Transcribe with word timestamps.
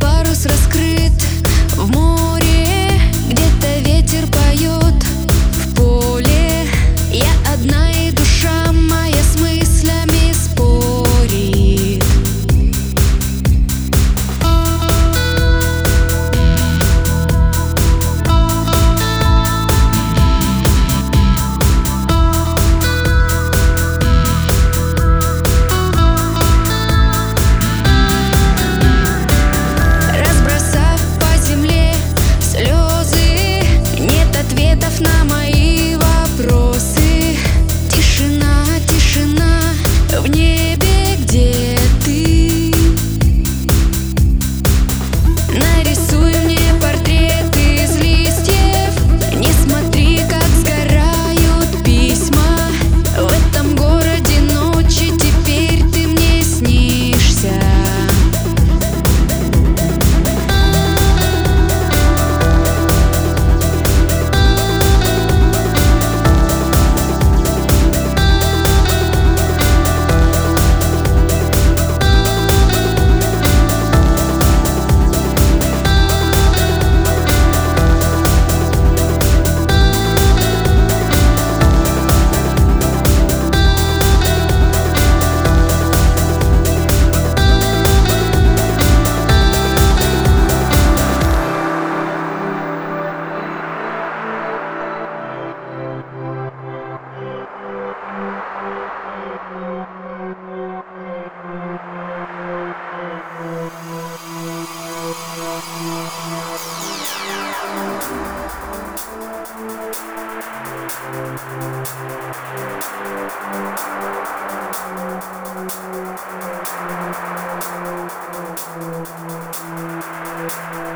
Парус 0.00 0.46
раскрыт 0.46 1.12
в 1.76 1.90
море. 1.90 2.41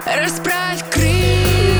Расправь 0.04 0.84
крылья 0.90 1.75